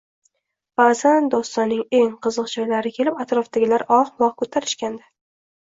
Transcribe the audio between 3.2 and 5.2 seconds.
atrofdagilar «oh-voh» koʼtarishganda